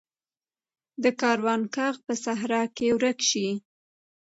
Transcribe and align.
د 1.03 1.05
کاروان 1.21 1.61
ږغ 1.73 1.95
په 2.05 2.13
صحرا 2.23 2.61
کې 2.75 2.87
ورک 2.97 3.19
شي. 3.29 3.47